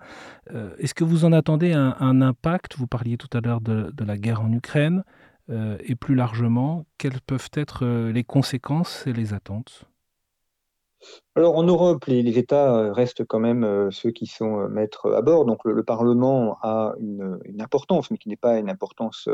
Est-ce 0.80 0.94
que 0.94 1.04
vous 1.04 1.26
en 1.26 1.32
attendez 1.32 1.74
un, 1.74 2.22
impact? 2.22 2.78
Vous 2.78 2.88
parliez 2.88 3.18
tout 3.18 3.36
à 3.36 3.42
l'heure 3.42 3.62
de, 3.62 3.92
la 4.00 4.18
guerre 4.18 4.42
en 4.42 4.52
Ukraine. 4.52 5.04
Euh, 5.50 5.78
et 5.82 5.96
plus 5.96 6.16
largement, 6.16 6.86
quelles 6.98 7.22
peuvent 7.22 7.50
être 7.54 7.86
euh, 7.86 8.12
les 8.12 8.24
conséquences 8.24 9.06
et 9.06 9.14
les 9.14 9.34
attentes? 9.34 9.86
Alors 11.36 11.56
en 11.56 11.64
Europe, 11.64 12.06
les, 12.06 12.38
États 12.38 12.76
euh, 12.76 12.94
restent 12.94 13.26
quand 13.26 13.40
même 13.40 13.92
ceux 13.92 14.12
qui 14.12 14.26
sont 14.26 14.68
maîtres 14.70 15.14
à 15.14 15.22
bord. 15.22 15.46
Donc 15.46 15.60
le, 15.66 15.84
Parlement 15.84 16.58
a 16.62 16.94
une, 17.00 17.40
importance, 17.60 18.12
mais 18.12 18.18
qui 18.18 18.30
n'est 18.30 18.38
pas 18.38 18.58
une 18.58 18.70
importance 18.70 19.30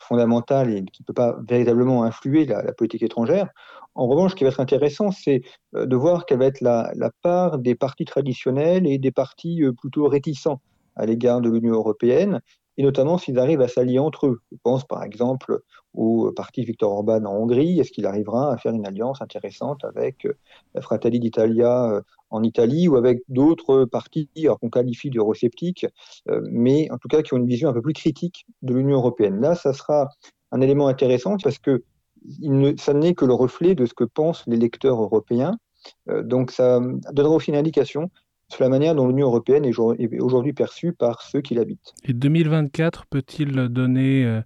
fondamentale 0.00 0.70
et 0.70 0.84
qui 0.84 1.02
ne 1.02 1.06
peut 1.06 1.14
pas 1.14 1.38
véritablement 1.48 2.02
influer 2.02 2.44
la, 2.44 2.72
politique 2.72 3.02
étrangère. 3.02 3.48
En 3.94 4.06
revanche, 4.06 4.32
ce 4.32 4.36
qui 4.36 4.44
va 4.44 4.50
être 4.50 4.60
intéressant, 4.60 5.10
c'est 5.10 5.42
de 5.72 5.96
voir 5.96 6.26
quelle 6.26 6.40
va 6.40 6.46
être 6.46 6.60
la, 6.60 6.92
part 7.22 7.58
des 7.58 7.74
partis 7.74 8.04
traditionnels 8.04 8.86
et 8.86 8.98
des 8.98 9.12
partis 9.12 9.62
plutôt 9.80 10.08
réticents 10.08 10.60
à 10.96 11.06
l'égard 11.06 11.40
de 11.40 11.48
l'Union 11.48 11.74
européenne 11.74 12.40
et 12.78 12.84
notamment 12.84 13.18
s'ils 13.18 13.38
arrivent 13.40 13.60
à 13.60 13.68
s'allier 13.68 13.98
entre 13.98 14.28
eux. 14.28 14.40
Je 14.52 14.56
pense 14.62 14.86
par 14.86 15.02
exemple 15.02 15.60
au 15.94 16.30
parti 16.30 16.64
Victor 16.64 16.92
Orban 16.92 17.24
en 17.24 17.34
Hongrie. 17.34 17.80
Est-ce 17.80 17.90
qu'il 17.90 18.06
arrivera 18.06 18.52
à 18.52 18.56
faire 18.56 18.72
une 18.72 18.86
alliance 18.86 19.20
intéressante 19.20 19.84
avec 19.84 20.24
euh, 20.24 20.34
la 20.74 20.80
Fratelli 20.80 21.18
d'Italia 21.18 21.90
euh, 21.90 22.00
en 22.30 22.44
Italie 22.44 22.86
ou 22.86 22.96
avec 22.96 23.20
d'autres 23.28 23.84
partis 23.84 24.30
qu'on 24.60 24.70
qualifie 24.70 25.10
d'eurosceptiques, 25.10 25.86
euh, 26.28 26.40
mais 26.50 26.88
en 26.92 26.98
tout 26.98 27.08
cas 27.08 27.22
qui 27.22 27.34
ont 27.34 27.38
une 27.38 27.48
vision 27.48 27.68
un 27.68 27.72
peu 27.72 27.82
plus 27.82 27.94
critique 27.94 28.46
de 28.62 28.74
l'Union 28.74 28.98
européenne. 28.98 29.40
Là, 29.40 29.56
ça 29.56 29.72
sera 29.72 30.08
un 30.52 30.60
élément 30.60 30.86
intéressant 30.86 31.36
parce 31.42 31.58
que 31.58 31.82
ça 32.76 32.94
n'est 32.94 33.14
que 33.14 33.24
le 33.24 33.34
reflet 33.34 33.74
de 33.74 33.86
ce 33.86 33.94
que 33.94 34.04
pensent 34.04 34.44
les 34.46 34.56
lecteurs 34.56 35.00
européens. 35.00 35.56
donc 36.06 36.50
ça 36.50 36.80
donnera 37.12 37.36
aussi 37.36 37.50
une 37.50 37.56
indication 37.56 38.10
sur 38.50 38.64
la 38.64 38.70
manière 38.70 38.94
dont 38.94 39.06
l'Union 39.06 39.26
européenne 39.28 39.64
est 39.64 40.20
aujourd'hui 40.20 40.52
perçue 40.52 40.92
par 40.92 41.22
ceux 41.22 41.40
qui 41.40 41.54
l'habitent. 41.54 41.94
Et 42.04 42.12
2024 42.12 43.06
peut-il 43.06 43.68
donner 43.68 44.24
euh, 44.24 44.40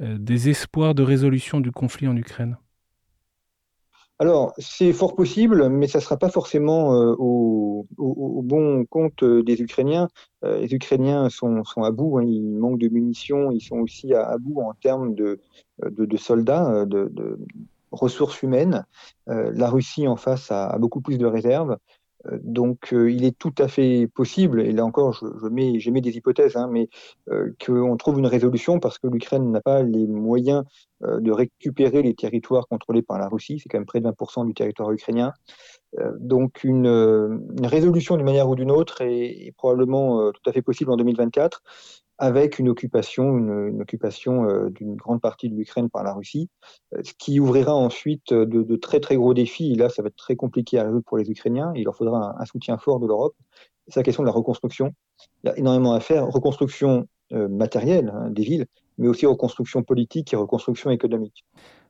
euh, 0.00 0.16
des 0.18 0.48
espoirs 0.48 0.94
de 0.94 1.02
résolution 1.02 1.60
du 1.60 1.70
conflit 1.70 2.08
en 2.08 2.16
Ukraine? 2.16 2.56
Alors, 4.20 4.54
c'est 4.58 4.92
fort 4.92 5.16
possible, 5.16 5.68
mais 5.68 5.88
ça 5.88 5.98
ne 5.98 6.02
sera 6.02 6.16
pas 6.16 6.30
forcément 6.30 6.94
euh, 6.94 7.14
au, 7.18 7.86
bon 7.98 8.84
compte 8.84 9.24
des 9.24 9.60
Ukrainiens. 9.60 10.08
les 10.42 10.72
Ukrainiens 10.72 11.28
sont, 11.30 11.62
à 11.76 11.90
bout, 11.90 12.18
hein, 12.18 12.24
ils 12.24 12.42
manquent 12.42 12.78
de 12.78 12.88
munitions, 12.88 13.50
ils 13.50 13.60
sont 13.60 13.78
aussi 13.78 14.14
à, 14.14 14.36
bout 14.38 14.60
en 14.60 14.74
termes 14.74 15.14
de, 15.14 15.40
soldats, 16.16 16.84
de, 16.84 17.38
ressources 17.90 18.42
humaines. 18.42 18.84
la 19.26 19.70
Russie 19.70 20.06
en 20.06 20.16
face 20.16 20.52
a 20.52 20.76
beaucoup 20.78 21.00
plus 21.00 21.18
de 21.18 21.26
réserves. 21.26 21.76
Euh, 22.26 22.38
donc, 22.42 22.92
euh, 22.92 23.10
il 23.10 23.24
est 23.24 23.36
tout 23.38 23.54
à 23.58 23.68
fait 23.68 24.08
possible, 24.14 24.60
et 24.60 24.72
là 24.72 24.84
encore, 24.84 25.12
je, 25.14 25.48
mets, 25.48 26.00
des 26.00 26.16
hypothèses, 26.16 26.56
hein, 26.56 26.68
mais 26.70 26.88
euh, 27.30 27.52
qu'on 27.64 27.96
trouve 27.96 28.18
une 28.18 28.26
résolution 28.26 28.80
parce 28.80 28.98
que 28.98 29.06
l'Ukraine 29.06 29.50
n'a 29.50 29.60
pas 29.60 29.82
les 29.82 30.06
moyens 30.06 30.64
de 31.00 31.32
récupérer 31.32 32.02
les 32.02 32.14
territoires 32.14 32.66
contrôlés 32.66 33.02
par 33.02 33.18
la 33.18 33.28
Russie. 33.28 33.58
C'est 33.58 33.68
quand 33.68 33.76
même 33.76 33.84
près 33.84 34.00
de 34.00 34.08
20% 34.08 34.46
du 34.46 34.54
territoire 34.54 34.90
ukrainien. 34.90 35.34
donc, 36.18 36.64
une, 36.64 36.88
résolution 37.62 38.16
d'une 38.16 38.24
manière 38.24 38.48
ou 38.48 38.54
d'une 38.54 38.70
autre 38.70 39.02
est 39.02 39.52
probablement 39.58 40.32
tout 40.32 40.40
à 40.48 40.52
fait 40.52 40.62
possible 40.62 40.90
en 40.92 40.96
2024 40.96 41.62
avec 42.18 42.58
une 42.58 42.68
occupation, 42.68 43.36
une, 43.36 43.82
occupation 43.82 44.48
euh, 44.48 44.70
d'une 44.70 44.94
grande 44.94 45.20
partie 45.20 45.48
de 45.48 45.56
l'Ukraine 45.56 45.90
par 45.90 46.04
la 46.04 46.12
Russie, 46.12 46.48
euh, 46.94 47.00
ce 47.02 47.12
qui 47.18 47.40
ouvrira 47.40 47.74
ensuite 47.74 48.32
euh, 48.32 48.46
de, 48.46 48.76
très 48.76 49.00
très 49.00 49.16
gros 49.16 49.34
défis. 49.34 49.74
Là, 49.74 49.88
ça 49.88 50.02
va 50.02 50.08
être 50.08 50.16
très 50.16 50.36
compliqué 50.36 50.78
à 50.78 50.84
résoudre 50.84 51.04
pour 51.04 51.18
les 51.18 51.30
Ukrainiens. 51.30 51.72
Il 51.74 51.84
leur 51.84 51.96
faudra 51.96 52.36
un, 52.38 52.44
soutien 52.44 52.78
fort 52.78 53.00
de 53.00 53.06
l'Europe. 53.06 53.34
C'est 53.88 54.00
la 54.00 54.04
question 54.04 54.22
de 54.22 54.28
la 54.28 54.32
reconstruction. 54.32 54.94
Il 55.42 55.48
y 55.48 55.50
a 55.50 55.58
énormément 55.58 55.92
à 55.92 56.00
faire. 56.00 56.26
Reconstruction 56.26 57.06
matérielle 57.30 58.12
hein, 58.14 58.30
des 58.30 58.42
villes, 58.42 58.66
mais 58.96 59.08
aussi 59.08 59.26
reconstruction 59.26 59.82
politique 59.82 60.32
et 60.32 60.36
reconstruction 60.36 60.90
économique. 60.90 61.44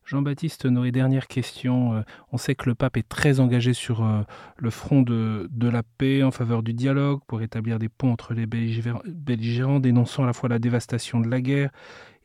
Jean-Baptiste 0.05 0.67
Noé, 0.67 0.93
dernière 0.93 1.29
question. 1.29 1.95
Euh, 1.95 2.01
on 2.31 2.37
sait 2.37 2.55
que 2.55 2.69
le 2.69 2.75
pape 2.75 2.99
est 2.99 3.09
très 3.09 3.41
engagé 3.41 3.73
sur 3.73 4.05
euh, 4.05 4.21
le 4.59 4.69
front 4.69 5.01
de, 5.01 5.49
la 5.61 5.83
paix 5.83 6.23
en 6.23 6.31
faveur 6.31 6.63
du 6.63 6.75
dialogue 6.75 7.21
pour 7.27 7.41
établir 7.41 7.79
des 7.79 7.89
ponts 7.89 8.13
entre 8.13 8.35
les 8.35 8.45
belligérants, 8.47 9.81
dénonçant 9.81 10.25
à 10.25 10.27
la 10.27 10.35
fois 10.35 10.51
la 10.51 10.59
dévastation 10.59 11.21
de 11.21 11.29
la 11.29 11.41
guerre 11.41 11.71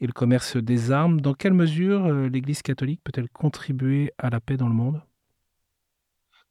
et 0.01 0.07
le 0.07 0.11
commerce 0.11 0.57
des 0.57 0.91
armes. 0.91 1.21
Dans 1.21 1.33
quelle 1.33 1.53
mesure 1.53 2.05
euh, 2.05 2.27
l'Église 2.27 2.61
catholique 2.61 3.01
peut-elle 3.03 3.29
contribuer 3.29 4.11
à 4.17 4.29
la 4.29 4.41
paix 4.41 4.57
dans 4.57 4.67
le 4.67 4.75
monde? 4.75 5.01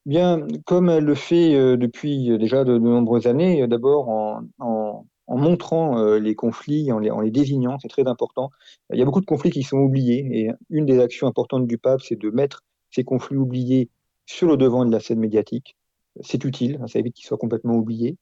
Bien, 0.07 0.47
comme 0.65 0.89
elle 0.89 1.05
le 1.05 1.15
fait 1.15 1.77
depuis 1.77 2.39
déjà 2.39 2.65
de, 2.65 2.79
nombreuses 2.79 3.27
années, 3.27 3.67
d'abord 3.69 4.09
en 4.09 4.41
en 4.59 5.05
montrant 5.37 5.99
euh, 5.99 6.19
les 6.19 6.35
conflits, 6.35 6.91
en 6.93 6.99
les, 6.99 7.11
en 7.11 7.21
les 7.21 7.31
désignant, 7.31 7.79
c'est 7.79 7.89
très 7.89 8.07
important. 8.07 8.51
Il 8.93 8.99
y 8.99 9.03
a 9.03 9.05
beaucoup 9.05 9.21
de 9.21 9.27
conflits 9.27 9.51
qui 9.51 9.63
sont 9.63 9.79
oubliés, 9.79 10.27
et 10.33 10.51
une 10.71 10.87
des 10.87 11.01
actions 11.01 11.27
importantes 11.27 11.67
du 11.67 11.79
pape, 11.79 12.01
c'est 12.01 12.17
de 12.17 12.31
mettre 12.31 12.65
ces 12.91 13.05
conflits 13.05 13.37
oubliés 13.37 13.91
sur 14.27 14.49
le 14.49 14.57
devant 14.57 14.85
de 14.85 14.93
la 14.93 15.01
scène 15.01 15.21
médiatique. 15.21 15.77
C'est 16.23 16.45
utile, 16.45 16.79
hein, 16.83 16.87
ça 16.87 16.99
évite 16.99 17.15
qu'ils 17.15 17.27
soient 17.27 17.39
complètement 17.39 17.75
oubliés. 17.75 18.17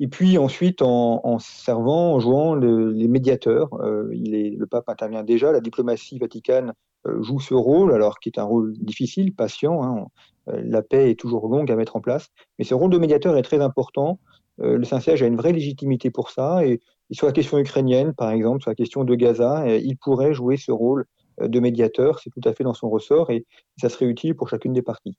Et 0.00 0.08
puis 0.08 0.38
ensuite, 0.38 0.82
en, 0.82 1.38
servant, 1.38 2.14
en 2.14 2.20
jouant 2.20 2.54
les 2.54 3.08
médiateurs, 3.08 3.72
euh, 3.80 4.08
le 4.12 4.64
pape 4.66 4.88
intervient 4.88 5.22
déjà, 5.22 5.52
la 5.52 5.60
diplomatie 5.60 6.18
vaticane 6.18 6.72
euh, 7.06 7.22
joue 7.22 7.40
ce 7.40 7.54
rôle, 7.54 7.92
alors 7.92 8.18
qui 8.18 8.28
est 8.28 8.38
un 8.38 8.44
rôle 8.44 8.72
difficile, 8.78 9.34
patient. 9.34 9.82
Hein, 9.82 10.06
la 10.46 10.82
paix 10.82 11.10
est 11.10 11.18
toujours 11.18 11.48
longue 11.48 11.70
à 11.70 11.76
mettre 11.76 11.96
en 11.96 12.00
place, 12.00 12.28
mais 12.58 12.64
ce 12.64 12.74
rôle 12.74 12.90
de 12.90 12.98
médiateur 12.98 13.36
est 13.36 13.42
très 13.42 13.60
important 13.60 14.18
le 14.62 14.84
Saint-Siège 14.84 15.22
a 15.22 15.26
une 15.26 15.36
vraie 15.36 15.52
légitimité 15.52 16.10
pour 16.10 16.30
ça. 16.30 16.64
Et, 16.64 16.80
sur 17.10 17.26
la 17.26 17.32
question 17.32 17.58
ukrainienne, 17.58 18.14
par 18.14 18.30
exemple, 18.30 18.62
sur 18.62 18.70
la 18.70 18.74
question 18.74 19.04
de 19.04 19.14
Gaza, 19.14 19.64
euh, 19.64 19.76
il 19.76 19.96
pourrait 19.96 20.32
jouer 20.32 20.56
ce 20.56 20.72
rôle 20.72 21.04
de 21.40 21.60
médiateur, 21.60 22.18
c'est 22.18 22.30
tout 22.30 22.46
à 22.46 22.52
fait 22.52 22.62
dans 22.62 22.74
son 22.74 22.90
ressort 22.90 23.30
et 23.30 23.46
ça 23.78 23.88
serait 23.88 24.04
utile 24.04 24.34
pour 24.34 24.50
chacune 24.50 24.74
des 24.74 24.82
parties. 24.82 25.16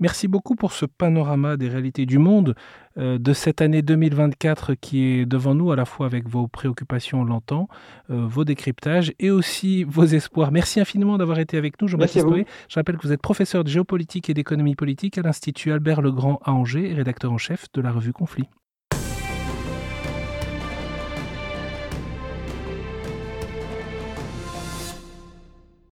Merci 0.00 0.26
beaucoup 0.26 0.54
pour 0.56 0.72
ce 0.72 0.86
panorama 0.86 1.58
des 1.58 1.68
réalités 1.68 2.06
du 2.06 2.18
monde 2.18 2.54
de 2.96 3.32
cette 3.32 3.60
année 3.60 3.82
2024 3.82 4.74
qui 4.74 5.04
est 5.04 5.26
devant 5.26 5.54
nous, 5.54 5.70
à 5.70 5.76
la 5.76 5.84
fois 5.84 6.06
avec 6.06 6.26
vos 6.26 6.48
préoccupations, 6.48 7.20
on 7.20 7.24
l'entend, 7.24 7.68
vos 8.08 8.44
décryptages 8.44 9.12
et 9.20 9.30
aussi 9.30 9.84
vos 9.84 10.04
espoirs. 10.04 10.52
Merci 10.52 10.80
infiniment 10.80 11.18
d'avoir 11.18 11.38
été 11.38 11.58
avec 11.58 11.80
nous, 11.82 11.86
Jean-Baptiste 11.86 12.26
Noé. 12.26 12.46
Je 12.68 12.76
rappelle 12.76 12.96
que 12.96 13.06
vous 13.06 13.12
êtes 13.12 13.22
professeur 13.22 13.62
de 13.62 13.68
géopolitique 13.68 14.30
et 14.30 14.34
d'économie 14.34 14.74
politique 14.74 15.18
à 15.18 15.22
l'Institut 15.22 15.70
Albert 15.70 16.00
Legrand 16.00 16.40
à 16.44 16.52
Angers 16.52 16.90
et 16.90 16.94
rédacteur 16.94 17.30
en 17.30 17.38
chef 17.38 17.66
de 17.74 17.82
la 17.82 17.92
revue 17.92 18.14
Conflit. 18.14 18.48